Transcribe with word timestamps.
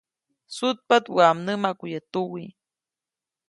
Sutpaʼt 0.55 1.05
waʼa 1.15 1.33
mnämaku 1.37 1.85
yäʼ 1.93 2.05
tuwi. 2.11 2.43